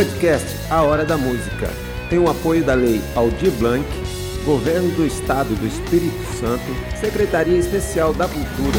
podcast 0.00 0.46
A 0.70 0.80
Hora 0.80 1.04
da 1.04 1.18
Música 1.18 1.68
tem 2.08 2.18
o 2.18 2.30
apoio 2.30 2.64
da 2.64 2.72
Lei 2.72 3.02
Aldir 3.14 3.50
Blanc, 3.58 3.86
Governo 4.46 4.90
do 4.96 5.04
Estado 5.04 5.54
do 5.54 5.66
Espírito 5.66 6.24
Santo, 6.40 6.64
Secretaria 6.98 7.58
Especial 7.58 8.14
da 8.14 8.26
Cultura. 8.26 8.78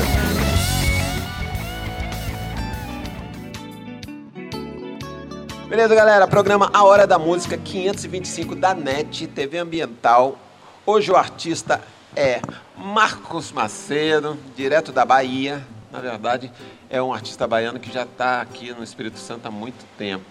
Beleza, 5.69 5.93
galera? 5.93 6.27
Programa 6.27 6.71
A 6.73 6.83
Hora 6.85 7.05
da 7.05 7.19
Música 7.19 7.55
525 7.55 8.55
da 8.55 8.73
NET, 8.73 9.27
TV 9.27 9.59
Ambiental. 9.59 10.39
Hoje 10.87 11.11
o 11.11 11.15
artista 11.15 11.83
é 12.15 12.41
Marcos 12.75 13.51
Macedo, 13.51 14.39
direto 14.55 14.91
da 14.91 15.05
Bahia. 15.05 15.63
Na 15.91 15.99
verdade, 15.99 16.51
é 16.89 16.99
um 16.99 17.13
artista 17.13 17.45
baiano 17.45 17.79
que 17.79 17.93
já 17.93 18.03
está 18.03 18.41
aqui 18.41 18.73
no 18.73 18.83
Espírito 18.83 19.19
Santo 19.19 19.47
há 19.47 19.51
muito 19.51 19.85
tempo. 19.99 20.25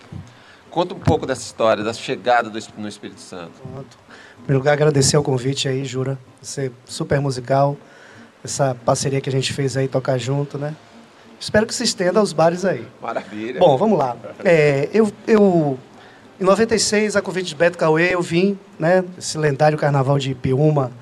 Conta 0.71 0.95
um 0.95 0.99
pouco 0.99 1.27
dessa 1.27 1.43
história, 1.43 1.83
da 1.83 1.93
chegada 1.93 2.49
do, 2.49 2.59
no 2.79 2.89
Espírito 2.89 3.21
Santo. 3.21 3.61
Pronto. 3.61 3.99
Em 4.39 4.43
primeiro 4.43 4.59
lugar, 4.59 4.73
agradecer 4.73 5.17
o 5.17 5.23
convite 5.23 5.69
aí, 5.69 5.85
Jura. 5.85 6.17
Você 6.41 6.71
super 6.85 7.21
musical. 7.21 7.77
Essa 8.43 8.75
parceria 8.85 9.21
que 9.21 9.29
a 9.29 9.33
gente 9.33 9.53
fez 9.53 9.77
aí, 9.77 9.89
tocar 9.89 10.17
junto, 10.17 10.57
né? 10.57 10.75
Espero 11.39 11.67
que 11.67 11.75
se 11.75 11.83
estenda 11.83 12.21
aos 12.21 12.33
bares 12.33 12.65
aí. 12.65 12.87
Maravilha. 13.03 13.59
Bom, 13.59 13.77
vamos 13.77 13.99
lá. 13.99 14.17
É, 14.45 14.89
eu, 14.93 15.11
eu, 15.27 15.79
em 16.41 16.45
96, 16.45 17.17
a 17.17 17.23
convite 17.23 17.49
de 17.49 17.55
Beto 17.55 17.77
Cauê, 17.77 18.15
eu 18.15 18.23
vim, 18.23 18.59
né? 18.79 19.05
Esse 19.19 19.37
lendário 19.37 19.77
carnaval 19.77 20.19
de 20.19 20.31
Ipiúma, 20.31 20.93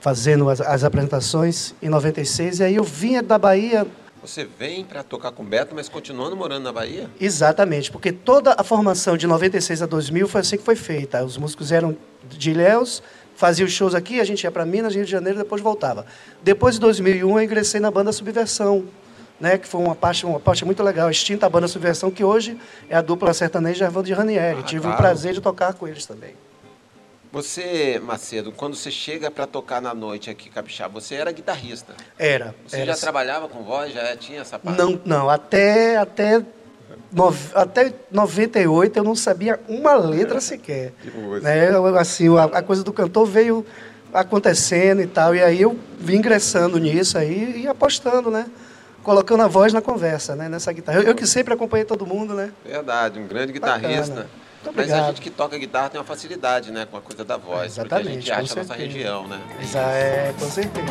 fazendo 0.00 0.50
as, 0.50 0.60
as 0.60 0.84
apresentações 0.84 1.74
em 1.82 1.88
96. 1.88 2.60
E 2.60 2.64
aí 2.64 2.74
eu 2.74 2.84
vinha 2.84 3.22
da 3.22 3.38
Bahia 3.38 3.86
você 4.26 4.44
vem 4.58 4.82
para 4.84 5.02
tocar 5.02 5.32
com 5.32 5.44
Beto, 5.44 5.74
mas 5.74 5.86
continuando 5.86 6.34
morando 6.34 6.62
na 6.64 6.72
Bahia? 6.72 7.10
Exatamente, 7.20 7.90
porque 7.90 8.10
toda 8.10 8.54
a 8.56 8.64
formação 8.64 9.18
de 9.18 9.26
96 9.26 9.82
a 9.82 9.86
2000 9.86 10.26
foi 10.26 10.40
assim 10.40 10.56
que 10.56 10.62
foi 10.62 10.76
feita. 10.76 11.22
Os 11.22 11.36
músicos 11.36 11.70
eram 11.70 11.94
de 12.26 12.50
Ilhéus, 12.50 13.02
faziam 13.36 13.68
shows 13.68 13.94
aqui, 13.94 14.20
a 14.20 14.24
gente 14.24 14.42
ia 14.42 14.50
para 14.50 14.64
Minas, 14.64 14.94
Rio 14.94 15.04
de 15.04 15.10
Janeiro, 15.10 15.38
depois 15.38 15.60
voltava. 15.60 16.06
Depois 16.42 16.76
de 16.76 16.80
2001, 16.80 17.38
eu 17.38 17.44
ingressei 17.44 17.80
na 17.80 17.90
banda 17.90 18.12
Subversão, 18.12 18.86
né, 19.38 19.58
que 19.58 19.68
foi 19.68 19.82
uma 19.82 19.94
parte, 19.94 20.24
uma 20.24 20.40
parte 20.40 20.64
muito 20.64 20.82
legal, 20.82 21.08
a 21.08 21.10
extinta 21.10 21.46
banda 21.50 21.68
Subversão, 21.68 22.10
que 22.10 22.24
hoje 22.24 22.56
é 22.88 22.96
a 22.96 23.02
dupla 23.02 23.34
sertaneja 23.34 23.84
Evandro 23.84 24.06
de 24.06 24.14
Ranieri. 24.14 24.60
Ah, 24.60 24.62
Tive 24.62 24.82
claro. 24.82 24.94
o 24.94 24.98
prazer 24.98 25.34
de 25.34 25.42
tocar 25.42 25.74
com 25.74 25.86
eles 25.86 26.06
também. 26.06 26.34
Você, 27.34 28.00
Macedo, 28.00 28.52
quando 28.52 28.76
você 28.76 28.92
chega 28.92 29.28
para 29.28 29.44
tocar 29.44 29.82
na 29.82 29.92
noite 29.92 30.30
aqui, 30.30 30.48
Capixaba, 30.48 31.00
você 31.00 31.16
era 31.16 31.32
guitarrista? 31.32 31.92
Era. 32.16 32.54
Você 32.64 32.76
era. 32.76 32.92
já 32.92 32.94
trabalhava 32.94 33.48
com 33.48 33.64
voz, 33.64 33.92
já 33.92 34.16
tinha 34.16 34.42
essa 34.42 34.56
parte? 34.56 34.78
Não, 34.78 35.00
não. 35.04 35.28
Até, 35.28 35.96
até, 35.96 36.40
no, 37.10 37.34
até 37.52 37.92
98 38.08 38.96
eu 38.96 39.02
não 39.02 39.16
sabia 39.16 39.58
uma 39.68 39.96
letra 39.96 40.38
sequer. 40.40 40.92
que 41.02 41.10
música. 41.10 41.52
Né? 41.52 41.70
Assim, 41.98 42.28
a, 42.38 42.44
a, 42.44 42.62
coisa 42.62 42.84
do 42.84 42.92
cantor 42.92 43.26
veio 43.26 43.66
acontecendo 44.12 45.02
e 45.02 45.06
tal, 45.08 45.34
e 45.34 45.42
aí 45.42 45.60
eu 45.60 45.76
vim 45.98 46.18
ingressando 46.18 46.78
nisso 46.78 47.18
aí 47.18 47.62
e 47.62 47.66
apostando, 47.66 48.30
né? 48.30 48.46
Colocando 49.02 49.42
a 49.42 49.48
voz 49.48 49.72
na 49.72 49.82
conversa, 49.82 50.36
né? 50.36 50.48
Nessa 50.48 50.72
guitarra. 50.72 51.00
Eu, 51.00 51.02
eu 51.02 51.14
que 51.16 51.26
sempre 51.26 51.52
acompanhei 51.52 51.84
todo 51.84 52.06
mundo, 52.06 52.32
né? 52.32 52.52
Verdade, 52.64 53.18
um 53.18 53.26
grande 53.26 53.52
guitarrista. 53.52 54.14
Bacana. 54.14 54.43
Mas 54.72 54.92
a 54.92 55.08
gente 55.08 55.20
que 55.20 55.30
toca 55.30 55.58
guitarra 55.58 55.90
tem 55.90 55.98
uma 56.00 56.06
facilidade, 56.06 56.70
né? 56.70 56.86
Com 56.86 56.96
a 56.96 57.00
coisa 57.00 57.24
da 57.24 57.36
voz. 57.36 57.72
Exatamente. 57.72 58.18
Porque 58.18 58.30
a 58.32 58.40
gente 58.40 58.52
acha 58.52 58.52
a 58.52 58.62
nossa 58.62 58.74
região, 58.74 59.26
né? 59.28 59.40
É, 59.74 60.32
com 60.38 60.48
certeza. 60.48 60.86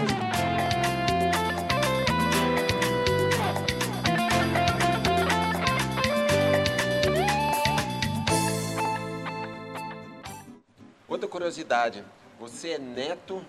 Outra 11.07 11.27
curiosidade, 11.27 12.03
você 12.39 12.69
é 12.69 12.79
neto 12.79 13.43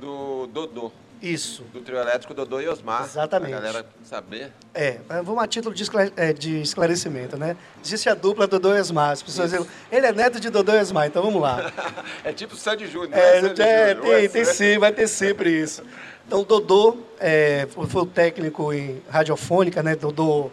do 0.00 0.46
Dodô. 0.46 0.90
Isso. 1.22 1.64
Do 1.72 1.80
trio 1.80 1.98
elétrico 1.98 2.32
Dodô 2.32 2.60
e 2.60 2.68
Osmar. 2.68 3.04
Exatamente. 3.04 3.50
Pra 3.50 3.60
galera 3.60 3.86
saber. 4.02 4.52
É, 4.72 5.00
vamos 5.22 5.42
a 5.42 5.46
título 5.46 5.74
de, 5.74 5.84
é, 6.16 6.32
de 6.32 6.62
esclarecimento, 6.62 7.36
né? 7.36 7.56
Existe 7.84 8.08
a 8.08 8.14
dupla 8.14 8.46
Dodô 8.46 8.74
e 8.74 8.80
Osmar. 8.80 9.10
As 9.10 9.22
pessoas 9.22 9.50
dizem, 9.50 9.66
ele 9.92 10.06
é 10.06 10.12
neto 10.12 10.40
de 10.40 10.48
Dodô 10.48 10.72
e 10.72 10.80
Osmar, 10.80 11.06
então 11.06 11.22
vamos 11.22 11.42
lá. 11.42 11.70
é 12.24 12.32
tipo 12.32 12.56
Sandy 12.56 12.86
Júnior, 12.86 13.12
é, 13.12 13.42
né? 13.42 13.54
é, 13.58 13.94
tem, 13.94 14.28
tem 14.28 14.44
sim, 14.44 14.78
vai 14.78 14.92
ter 14.92 15.06
sempre 15.06 15.50
isso. 15.50 15.82
Então, 16.26 16.42
Dodô 16.42 16.96
é, 17.18 17.66
foi 17.70 18.02
o 18.02 18.06
técnico 18.06 18.72
em 18.72 19.02
radiofônica, 19.10 19.82
né? 19.82 19.96
Dodô 19.96 20.50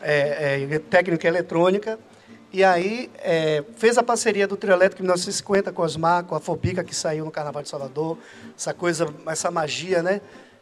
é, 0.00 0.66
é 0.70 0.78
técnico 0.78 1.24
em 1.24 1.28
eletrônica. 1.28 1.98
E 2.54 2.62
aí 2.62 3.10
é, 3.18 3.64
fez 3.74 3.98
a 3.98 4.02
parceria 4.04 4.46
do 4.46 4.56
trio 4.56 4.72
elétrico 4.72 5.02
em 5.02 5.06
1950 5.06 5.72
com 5.72 5.82
Osmar, 5.82 6.22
com 6.22 6.36
a 6.36 6.40
Fobica, 6.40 6.84
que 6.84 6.94
saiu 6.94 7.24
no 7.24 7.30
Carnaval 7.32 7.64
de 7.64 7.68
Salvador. 7.68 8.16
Essa 8.56 8.72
coisa, 8.72 9.12
essa 9.26 9.50
magia, 9.50 10.04
né? 10.04 10.20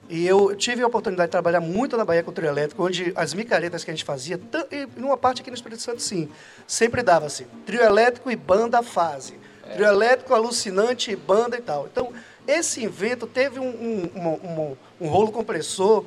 E 0.08 0.26
eu 0.26 0.56
tive 0.56 0.82
a 0.82 0.86
oportunidade 0.86 1.28
de 1.28 1.32
trabalhar 1.32 1.60
muito 1.60 1.94
na 1.98 2.02
Bahia 2.06 2.22
com 2.22 2.30
o 2.30 2.32
trio 2.32 2.48
elétrico, 2.48 2.82
onde 2.82 3.12
as 3.14 3.34
micaretas 3.34 3.84
que 3.84 3.90
a 3.90 3.94
gente 3.94 4.06
fazia, 4.06 4.40
e 4.70 4.88
numa 4.98 5.18
parte 5.18 5.42
aqui 5.42 5.50
no 5.50 5.54
Espírito 5.54 5.82
Santo, 5.82 6.00
sim, 6.00 6.30
sempre 6.66 7.02
dava 7.02 7.26
assim, 7.26 7.44
trio 7.66 7.82
elétrico 7.82 8.30
e 8.30 8.36
banda 8.36 8.82
fase. 8.82 9.38
É. 9.68 9.74
Trio 9.74 9.86
elétrico 9.86 10.32
alucinante 10.32 11.10
e 11.10 11.16
banda 11.16 11.58
e 11.58 11.60
tal. 11.60 11.86
Então, 11.92 12.10
esse 12.48 12.82
invento 12.82 13.26
teve 13.26 13.60
um, 13.60 13.68
um, 13.68 14.18
um, 14.18 14.76
um 14.98 15.08
rolo 15.08 15.30
compressor 15.30 16.06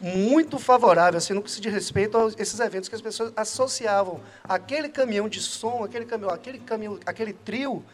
muito 0.00 0.58
favorável, 0.58 1.18
assim, 1.18 1.34
no 1.34 1.42
que 1.42 1.50
se 1.50 1.60
diz 1.60 1.72
respeito 1.72 2.16
a 2.16 2.28
esses 2.38 2.58
eventos 2.58 2.88
que 2.88 2.94
as 2.94 3.00
pessoas 3.00 3.32
associavam 3.36 4.20
aquele 4.44 4.88
caminhão 4.88 5.28
de 5.28 5.40
som, 5.40 5.84
aquele 5.84 6.04
caminhão, 6.04 6.32
aquele 6.32 6.58
caminhão, 6.58 6.98
aquele 7.04 7.32
trio 7.32 7.84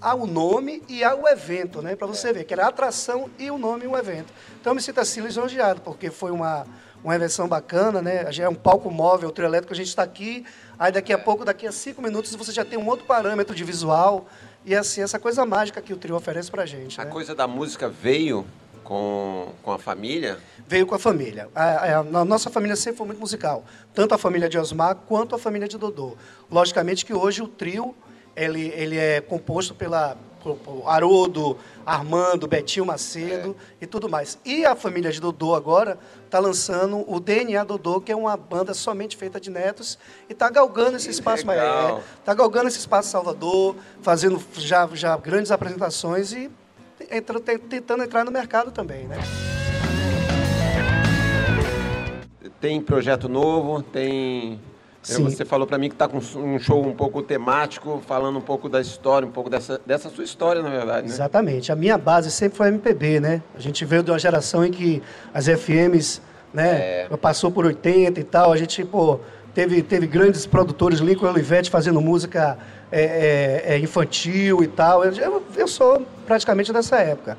ao 0.00 0.26
nome 0.26 0.82
e 0.88 1.02
ao 1.02 1.26
evento, 1.28 1.82
né? 1.82 1.96
Para 1.96 2.06
você 2.06 2.32
ver 2.32 2.44
que 2.44 2.54
era 2.54 2.66
a 2.66 2.68
atração 2.68 3.28
e 3.38 3.50
o 3.50 3.58
nome 3.58 3.84
e 3.84 3.88
o 3.88 3.96
evento. 3.96 4.32
Então 4.60 4.70
eu 4.70 4.74
me 4.74 4.80
sinto 4.80 5.00
assim 5.00 5.20
lisonjeado, 5.20 5.80
porque 5.80 6.10
foi 6.10 6.30
uma 6.30 6.66
uma 7.02 7.16
invenção 7.16 7.48
bacana, 7.48 8.02
né? 8.02 8.30
Já 8.30 8.44
é 8.44 8.48
um 8.48 8.54
palco 8.54 8.90
móvel, 8.90 9.30
o 9.30 9.32
trio 9.32 9.46
elétrico, 9.46 9.72
a 9.72 9.76
gente 9.76 9.88
está 9.88 10.02
aqui, 10.02 10.44
aí 10.78 10.92
daqui 10.92 11.12
a 11.12 11.18
pouco, 11.18 11.44
daqui 11.44 11.66
a 11.66 11.72
cinco 11.72 12.02
minutos, 12.02 12.34
você 12.34 12.52
já 12.52 12.64
tem 12.64 12.78
um 12.78 12.86
outro 12.86 13.06
parâmetro 13.06 13.54
de 13.54 13.64
visual, 13.64 14.26
e 14.64 14.74
assim, 14.74 15.00
essa 15.00 15.18
coisa 15.18 15.46
mágica 15.46 15.80
que 15.80 15.92
o 15.92 15.96
trio 15.96 16.14
oferece 16.14 16.50
para 16.50 16.64
a 16.64 16.66
gente. 16.66 17.00
A 17.00 17.04
né? 17.04 17.10
coisa 17.10 17.34
da 17.34 17.46
música 17.46 17.88
veio 17.88 18.46
com, 18.84 19.52
com 19.62 19.72
a 19.72 19.78
família? 19.78 20.38
Veio 20.66 20.86
com 20.86 20.94
a 20.94 20.98
família. 20.98 21.48
A, 21.54 21.64
a, 21.64 21.98
a, 21.98 22.24
nossa 22.24 22.50
família 22.50 22.76
sempre 22.76 22.98
foi 22.98 23.06
muito 23.06 23.20
musical, 23.20 23.64
tanto 23.94 24.14
a 24.14 24.18
família 24.18 24.48
de 24.48 24.58
Osmar 24.58 24.94
quanto 24.94 25.34
a 25.34 25.38
família 25.38 25.68
de 25.68 25.78
Dodô. 25.78 26.16
Logicamente 26.50 27.04
que 27.04 27.14
hoje 27.14 27.42
o 27.42 27.48
trio 27.48 27.94
ele, 28.36 28.68
ele 28.74 28.96
é 28.96 29.20
composto 29.20 29.74
pela 29.74 30.16
por, 30.42 30.56
por 30.56 30.88
Haroldo, 30.88 31.56
Armando, 31.84 32.46
Betinho 32.48 32.86
Macedo 32.86 33.54
é. 33.80 33.84
e 33.84 33.86
tudo 33.86 34.08
mais. 34.08 34.38
E 34.44 34.64
a 34.64 34.74
família 34.74 35.12
de 35.12 35.20
Dodô 35.20 35.54
agora 35.54 35.98
está 36.24 36.38
lançando 36.38 37.04
o 37.06 37.20
DNA 37.20 37.62
Dodô, 37.64 38.00
que 38.00 38.10
é 38.10 38.16
uma 38.16 38.36
banda 38.36 38.74
somente 38.74 39.16
feita 39.16 39.40
de 39.40 39.50
netos, 39.50 39.98
e 40.28 40.32
está 40.32 40.48
galgando 40.48 40.96
esse 40.96 41.06
que 41.06 41.12
espaço 41.12 41.46
maior. 41.46 42.02
Está 42.18 42.34
galgando 42.34 42.68
esse 42.68 42.78
espaço 42.78 43.10
Salvador, 43.10 43.76
fazendo 44.02 44.42
já, 44.54 44.88
já 44.94 45.16
grandes 45.16 45.50
apresentações 45.50 46.32
e 46.32 46.50
tentando 47.68 48.04
entrar 48.04 48.24
no 48.24 48.30
mercado 48.30 48.70
também, 48.70 49.06
né? 49.06 49.16
Tem 52.60 52.80
projeto 52.80 53.28
novo, 53.28 53.82
tem 53.82 54.60
Sim. 55.02 55.24
Você 55.24 55.46
falou 55.46 55.66
para 55.66 55.78
mim 55.78 55.88
que 55.88 55.94
está 55.94 56.06
com 56.06 56.18
um 56.18 56.58
show 56.58 56.86
um 56.86 56.94
pouco 56.94 57.22
temático, 57.22 58.02
falando 58.06 58.38
um 58.38 58.42
pouco 58.42 58.68
da 58.68 58.80
história, 58.80 59.26
um 59.26 59.30
pouco 59.30 59.48
dessa, 59.48 59.80
dessa 59.86 60.10
sua 60.10 60.24
história, 60.24 60.62
na 60.62 60.68
verdade. 60.68 61.06
Né? 61.06 61.12
Exatamente. 61.14 61.72
A 61.72 61.76
minha 61.76 61.96
base 61.96 62.30
sempre 62.30 62.58
foi 62.58 62.68
MPB, 62.68 63.18
né? 63.18 63.42
A 63.54 63.60
gente 63.60 63.84
veio 63.84 64.02
de 64.02 64.10
uma 64.10 64.18
geração 64.18 64.64
em 64.64 64.70
que 64.70 65.02
as 65.32 65.46
FMs, 65.46 66.20
né, 66.52 67.06
é. 67.10 67.16
passou 67.16 67.50
por 67.50 67.64
80 67.64 68.20
e 68.20 68.24
tal. 68.24 68.52
A 68.52 68.56
gente, 68.58 68.84
pô, 68.84 69.20
teve, 69.54 69.82
teve 69.82 70.06
grandes 70.06 70.44
produtores, 70.46 71.00
Lincoln 71.00 71.28
Olivetti 71.28 71.70
fazendo 71.70 71.98
música 72.00 72.58
é, 72.92 73.02
é, 73.02 73.74
é, 73.74 73.78
infantil 73.78 74.62
e 74.62 74.68
tal. 74.68 75.02
Eu, 75.02 75.42
eu 75.56 75.68
sou 75.68 76.06
praticamente 76.30 76.72
dessa 76.72 76.96
época. 76.98 77.36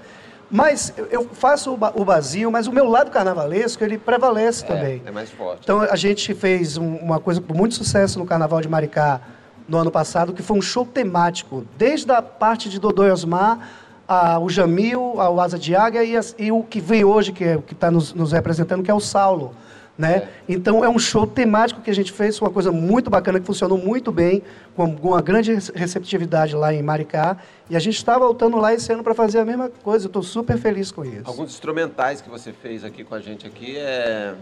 Mas 0.49 0.93
eu 1.09 1.29
faço 1.31 1.77
o 1.95 2.03
vazio, 2.03 2.51
mas 2.51 2.67
o 2.67 2.73
meu 2.73 2.89
lado 2.89 3.09
carnavalesco, 3.09 3.81
ele 3.81 3.97
prevalece 3.97 4.65
é, 4.65 4.67
também. 4.67 5.01
É 5.05 5.11
mais 5.11 5.29
forte. 5.31 5.61
Então, 5.63 5.79
a 5.79 5.95
gente 5.95 6.33
fez 6.33 6.75
uma 6.75 7.21
coisa 7.21 7.39
com 7.39 7.53
muito 7.53 7.73
sucesso 7.73 8.19
no 8.19 8.25
Carnaval 8.25 8.59
de 8.59 8.67
Maricá 8.67 9.21
no 9.65 9.77
ano 9.77 9.89
passado, 9.89 10.33
que 10.33 10.43
foi 10.43 10.57
um 10.57 10.61
show 10.61 10.85
temático, 10.85 11.65
desde 11.77 12.11
a 12.11 12.21
parte 12.21 12.67
de 12.67 12.81
Dodô 12.81 13.07
e 13.07 13.11
Osmar, 13.11 13.59
a, 14.05 14.37
o 14.39 14.49
Jamil, 14.49 15.21
a, 15.21 15.29
o 15.29 15.39
Asa 15.39 15.57
de 15.57 15.73
Águia 15.73 16.03
e, 16.03 16.19
e 16.37 16.51
o 16.51 16.63
que 16.63 16.81
vem 16.81 17.05
hoje, 17.05 17.31
que 17.31 17.45
é, 17.45 17.57
está 17.71 17.89
nos, 17.89 18.13
nos 18.13 18.33
representando, 18.33 18.83
que 18.83 18.91
é 18.91 18.93
o 18.93 18.99
Saulo. 18.99 19.53
Né? 20.01 20.15
É. 20.15 20.27
Então 20.49 20.83
é 20.83 20.89
um 20.89 20.97
show 20.97 21.27
temático 21.27 21.79
que 21.79 21.91
a 21.91 21.93
gente 21.93 22.11
fez, 22.11 22.41
uma 22.41 22.49
coisa 22.49 22.71
muito 22.71 23.07
bacana 23.07 23.39
que 23.39 23.45
funcionou 23.45 23.77
muito 23.77 24.11
bem, 24.11 24.41
com 24.75 24.85
uma 24.85 25.21
grande 25.21 25.53
receptividade 25.75 26.55
lá 26.55 26.73
em 26.73 26.81
Maricá. 26.81 27.37
E 27.69 27.75
a 27.75 27.79
gente 27.79 27.97
está 27.97 28.17
voltando 28.17 28.57
lá 28.57 28.73
esse 28.73 28.91
ano 28.91 29.03
para 29.03 29.13
fazer 29.13 29.37
a 29.37 29.45
mesma 29.45 29.69
coisa. 29.69 30.05
Eu 30.05 30.09
estou 30.09 30.23
super 30.23 30.57
feliz 30.57 30.91
com 30.91 31.05
isso. 31.05 31.21
Alguns 31.25 31.51
instrumentais 31.51 32.19
que 32.19 32.29
você 32.29 32.51
fez 32.51 32.83
aqui 32.83 33.03
com 33.03 33.13
a 33.13 33.19
gente 33.19 33.45
aqui 33.45 33.77
é 33.77 34.33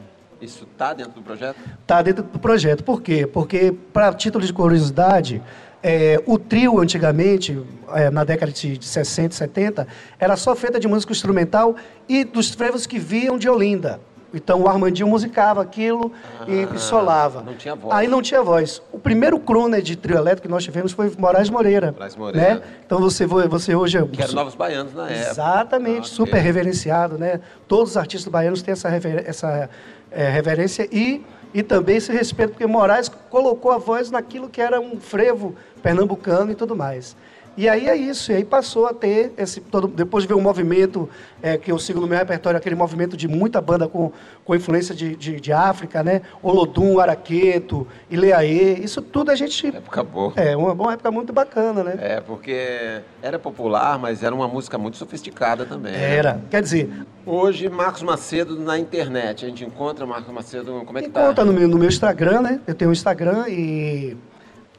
Isso 0.42 0.66
está 0.72 0.94
dentro 0.94 1.12
do 1.12 1.22
projeto? 1.22 1.58
Está 1.82 2.02
dentro 2.02 2.24
do 2.24 2.40
projeto. 2.40 2.82
Por 2.82 3.02
quê? 3.02 3.28
Porque, 3.28 3.76
para 3.92 4.14
título 4.14 4.46
de 4.46 4.54
curiosidade, 4.54 5.44
é, 5.84 6.22
o 6.26 6.38
trio, 6.38 6.80
antigamente, 6.80 7.62
é, 7.94 8.10
na 8.10 8.24
década 8.24 8.52
de, 8.52 8.78
de 8.78 8.86
60 8.86 9.36
70, 9.36 9.88
era 10.18 10.38
só 10.38 10.56
feita 10.56 10.80
de 10.80 10.88
música 10.88 11.12
instrumental 11.12 11.76
e 12.08 12.24
dos 12.24 12.52
frevos 12.52 12.86
que 12.86 12.98
viam 12.98 13.38
de 13.38 13.50
Olinda. 13.50 14.00
Então 14.34 14.62
o 14.62 14.68
Armandinho 14.68 15.08
musicava 15.08 15.62
aquilo 15.62 16.12
ah, 16.40 16.46
e, 16.48 16.80
solava. 16.80 17.42
Não 17.42 17.56
tinha 17.56 17.76
voz. 17.76 17.96
Aí 17.96 18.08
não 18.08 18.22
tinha 18.22 18.44
voz. 18.44 18.82
O 18.92 19.00
primeiro 19.00 19.40
crooner 19.40 19.82
de 19.82 19.96
trio 19.96 20.18
elétrico 20.18 20.44
que 20.44 20.52
nós 20.52 20.64
tivemos 20.64 20.92
foi 20.92 21.12
Moraes 21.18 21.50
Moreira. 21.50 21.92
Moraes 21.92 22.16
Moreira. 22.16 22.56
Né? 22.56 22.62
Então 22.86 23.00
você, 23.00 23.26
você 23.26 23.76
hoje... 23.76 23.98
É 23.98 24.06
que 24.06 24.22
era 24.22 24.32
Novos 24.32 24.56
Baianos 24.56 24.94
na 24.94 25.10
época. 25.10 25.32
Exatamente, 25.32 26.12
ah, 26.12 26.16
super 26.16 26.40
reverenciado. 26.40 27.18
Né? 27.18 27.40
Todos 27.68 27.92
os 27.92 27.98
artistas 27.98 28.32
baianos 28.32 28.62
têm 28.62 28.72
essa, 28.72 28.88
rever, 28.90 29.24
essa 29.26 29.70
é, 30.12 30.30
reverência 30.30 30.88
e, 30.92 31.26
e 31.54 31.64
também 31.64 31.98
esse 31.98 32.12
respeito, 32.12 32.52
porque 32.52 32.68
Moraes 32.68 33.10
colocou 33.30 33.72
a 33.72 33.78
voz 33.78 34.12
naquilo 34.12 34.50
que 34.50 34.62
era 34.62 34.80
um 34.80 35.00
frevo 35.00 35.56
pernambucano 35.82 36.52
e 36.52 36.56
tudo 36.56 36.76
mais. 36.76 37.16
E 37.60 37.68
aí 37.68 37.90
é 37.90 37.96
isso, 37.98 38.32
e 38.32 38.36
aí 38.36 38.46
passou 38.46 38.88
a 38.88 38.94
ter, 38.94 39.34
esse, 39.38 39.60
todo, 39.60 39.86
depois 39.86 40.24
de 40.24 40.30
ver 40.30 40.34
um 40.34 40.40
movimento 40.40 41.10
é, 41.42 41.58
que 41.58 41.70
eu 41.70 41.78
sigo 41.78 42.00
no 42.00 42.08
meu 42.08 42.18
repertório, 42.18 42.58
aquele 42.58 42.74
movimento 42.74 43.18
de 43.18 43.28
muita 43.28 43.60
banda 43.60 43.86
com, 43.86 44.14
com 44.46 44.56
influência 44.56 44.96
de, 44.96 45.14
de, 45.14 45.42
de 45.42 45.52
África, 45.52 46.02
né? 46.02 46.22
Olodum, 46.42 47.02
Araqueto, 47.02 47.86
Ileaê, 48.10 48.76
isso 48.76 49.02
tudo 49.02 49.30
a 49.30 49.36
gente... 49.36 49.68
Época 49.68 50.02
boa. 50.04 50.32
É, 50.38 50.56
uma, 50.56 50.72
uma 50.72 50.94
época 50.94 51.12
muito 51.12 51.34
bacana, 51.34 51.84
né? 51.84 51.96
É, 52.00 52.22
porque 52.22 53.02
era 53.22 53.38
popular, 53.38 54.00
mas 54.00 54.24
era 54.24 54.34
uma 54.34 54.48
música 54.48 54.78
muito 54.78 54.96
sofisticada 54.96 55.66
também. 55.66 55.92
Né? 55.92 56.16
Era, 56.16 56.36
né? 56.36 56.42
quer 56.50 56.62
dizer... 56.62 56.90
Hoje, 57.26 57.68
Marcos 57.68 58.04
Macedo 58.04 58.58
na 58.58 58.80
internet, 58.80 59.44
a 59.46 59.50
gente 59.50 59.66
encontra 59.66 60.06
Marcos 60.06 60.34
Macedo, 60.34 60.82
como 60.86 60.98
é 60.98 61.02
que 61.02 61.10
tá? 61.10 61.24
Encontra 61.24 61.44
no 61.44 61.52
meu, 61.52 61.68
no 61.68 61.78
meu 61.78 61.90
Instagram, 61.90 62.42
né? 62.42 62.62
Eu 62.66 62.74
tenho 62.74 62.90
um 62.90 62.94
Instagram 62.94 63.50
e 63.50 64.16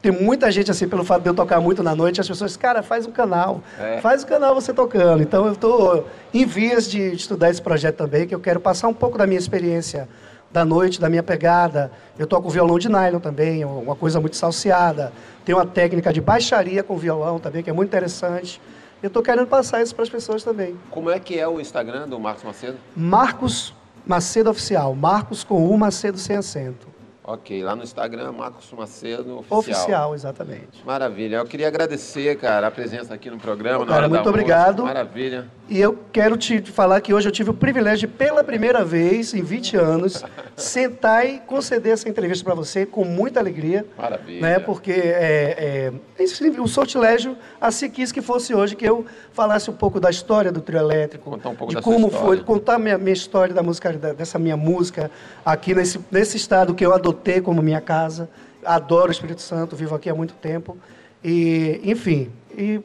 tem 0.01 0.11
muita 0.11 0.51
gente, 0.51 0.71
assim, 0.71 0.87
pelo 0.87 1.03
fato 1.03 1.21
de 1.21 1.29
eu 1.29 1.33
tocar 1.33 1.61
muito 1.61 1.83
na 1.83 1.95
noite, 1.95 2.19
as 2.19 2.27
pessoas, 2.27 2.57
cara, 2.57 2.81
faz 2.81 3.05
um 3.05 3.11
canal. 3.11 3.61
É. 3.79 4.01
Faz 4.01 4.23
o 4.23 4.25
um 4.25 4.29
canal 4.29 4.55
você 4.55 4.73
tocando. 4.73 5.21
Então, 5.21 5.45
eu 5.45 5.53
estou 5.53 6.07
em 6.33 6.45
vias 6.45 6.89
de 6.89 7.13
estudar 7.13 7.51
esse 7.51 7.61
projeto 7.61 7.97
também, 7.97 8.27
que 8.27 8.33
eu 8.33 8.39
quero 8.39 8.59
passar 8.59 8.87
um 8.87 8.93
pouco 8.93 9.17
da 9.17 9.27
minha 9.27 9.37
experiência 9.39 10.09
da 10.51 10.65
noite, 10.65 10.99
da 10.99 11.07
minha 11.07 11.21
pegada. 11.21 11.91
Eu 12.17 12.25
toco 12.25 12.49
violão 12.49 12.79
de 12.79 12.89
nylon 12.89 13.19
também, 13.19 13.63
uma 13.63 13.95
coisa 13.95 14.19
muito 14.19 14.35
salseada. 14.35 15.13
Tem 15.45 15.53
uma 15.53 15.65
técnica 15.65 16.11
de 16.11 16.19
baixaria 16.19 16.81
com 16.81 16.97
violão 16.97 17.39
também, 17.39 17.61
que 17.61 17.69
é 17.69 17.73
muito 17.73 17.89
interessante. 17.89 18.59
Eu 19.03 19.07
estou 19.07 19.21
querendo 19.21 19.47
passar 19.47 19.81
isso 19.81 19.95
para 19.95 20.03
as 20.03 20.09
pessoas 20.09 20.43
também. 20.43 20.77
Como 20.89 21.09
é 21.09 21.19
que 21.19 21.39
é 21.39 21.47
o 21.47 21.59
Instagram 21.59 22.07
do 22.07 22.19
Marcos 22.19 22.43
Macedo? 22.43 22.77
Marcos 22.95 23.73
Macedo 24.05 24.49
Oficial. 24.49 24.95
Marcos 24.95 25.43
com 25.43 25.65
U, 25.67 25.77
Macedo 25.77 26.17
sem 26.17 26.35
acento. 26.35 26.90
Ok, 27.33 27.63
lá 27.63 27.77
no 27.77 27.83
Instagram, 27.83 28.33
Marcos 28.33 28.69
Macedo 28.73 29.39
Oficial. 29.39 29.59
Oficial, 29.59 30.15
exatamente. 30.15 30.85
Maravilha. 30.85 31.37
Eu 31.37 31.45
queria 31.45 31.69
agradecer, 31.69 32.35
cara, 32.37 32.67
a 32.67 32.71
presença 32.71 33.13
aqui 33.13 33.29
no 33.29 33.37
programa. 33.37 33.85
Cara, 33.85 34.09
muito 34.09 34.27
obrigado. 34.27 34.83
Maravilha. 34.83 35.47
E 35.71 35.79
eu 35.79 35.97
quero 36.11 36.35
te 36.35 36.61
falar 36.61 36.99
que 36.99 37.13
hoje 37.13 37.29
eu 37.29 37.31
tive 37.31 37.49
o 37.49 37.53
privilégio 37.53 38.05
de, 38.05 38.13
pela 38.13 38.43
primeira 38.43 38.83
vez 38.83 39.33
em 39.33 39.41
20 39.41 39.77
anos, 39.77 40.21
sentar 40.53 41.25
e 41.25 41.39
conceder 41.39 41.93
essa 41.93 42.09
entrevista 42.09 42.43
para 42.43 42.53
você 42.53 42.85
com 42.85 43.05
muita 43.05 43.39
alegria. 43.39 43.85
Maravilha. 43.97 44.41
Né? 44.41 44.59
Porque 44.59 44.91
é, 44.91 45.93
é, 46.19 46.59
o 46.59 46.67
sortilégio 46.67 47.37
assim 47.61 47.89
quis 47.89 48.11
que 48.11 48.21
fosse 48.21 48.53
hoje 48.53 48.75
que 48.75 48.83
eu 48.83 49.05
falasse 49.31 49.71
um 49.71 49.73
pouco 49.73 49.97
da 49.97 50.09
história 50.09 50.51
do 50.51 50.59
trio 50.59 50.77
elétrico. 50.77 51.29
Contar 51.29 51.47
um 51.47 51.55
pouco 51.55 51.73
de 51.73 51.81
como 51.81 52.09
foi, 52.09 52.43
contar 52.43 52.77
minha, 52.77 52.97
minha 52.97 53.13
história 53.13 53.55
da 53.55 53.63
música, 53.63 53.93
dessa 53.93 54.37
minha 54.37 54.57
música 54.57 55.09
aqui 55.45 55.73
nesse, 55.73 56.01
nesse 56.11 56.35
estado 56.35 56.75
que 56.75 56.85
eu 56.85 56.93
adotei 56.93 57.39
como 57.39 57.61
minha 57.61 57.79
casa. 57.79 58.29
Adoro 58.65 59.07
o 59.07 59.11
Espírito 59.13 59.41
Santo, 59.41 59.73
vivo 59.77 59.95
aqui 59.95 60.09
há 60.09 60.13
muito 60.13 60.33
tempo. 60.33 60.77
E, 61.23 61.79
enfim, 61.85 62.29
e 62.57 62.81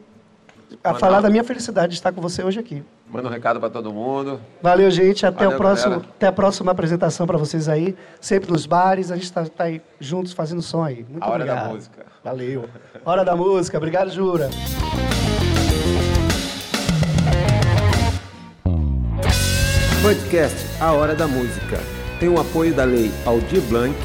a 0.83 0.89
Manda. 0.89 0.99
falar 0.99 1.21
da 1.21 1.31
minha 1.31 1.45
felicidade 1.45 1.89
de 1.89 1.95
estar 1.99 2.13
com 2.13 2.21
você 2.21 2.43
hoje 2.43 2.59
aqui. 2.59 2.83
Manda 3.09 3.29
um 3.29 3.31
recado 3.31 3.61
para 3.61 3.71
todo 3.71 3.93
mundo. 3.93 4.41
Valeu, 4.63 4.91
gente. 4.91 5.25
Até, 5.25 5.45
Valeu, 5.45 5.57
o 5.57 5.61
próximo, 5.61 5.95
até 5.97 6.27
a 6.27 6.33
próxima 6.33 6.73
apresentação 6.73 7.27
para 7.27 7.39
vocês 7.39 7.69
aí. 7.69 7.97
Sempre 8.21 8.51
nos 8.51 8.67
bares. 8.67 9.11
A 9.11 9.15
gente 9.15 9.25
está 9.25 9.45
tá 9.45 9.65
aí 9.65 9.81
juntos 10.01 10.33
fazendo 10.33 10.63
som 10.63 10.83
aí. 10.83 11.07
Muito 11.09 11.23
a 11.23 11.27
hora 11.27 11.45
obrigado. 11.45 11.67
da 11.67 11.73
música. 11.73 12.07
Valeu. 12.25 12.69
Hora 13.05 13.25
da 13.25 13.37
música. 13.37 13.77
Obrigado, 13.79 14.11
Jura. 14.11 14.51
Podcast 20.03 20.57
A 20.81 20.93
Hora 20.93 21.15
da 21.15 21.27
Música. 21.27 21.81
Tem 22.21 22.29
o 22.29 22.41
apoio 22.41 22.75
da 22.75 22.85
Lei 22.85 23.13
Aldir 23.25 23.61
Blanc, 23.63 23.97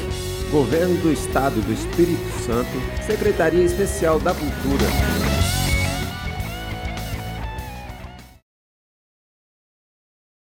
Governo 0.50 0.96
do 1.00 1.12
Estado 1.12 1.60
do 1.60 1.72
Espírito 1.72 2.28
Santo, 2.44 2.70
Secretaria 3.06 3.64
Especial 3.64 4.18
da 4.18 4.34
Cultura. 4.34 5.21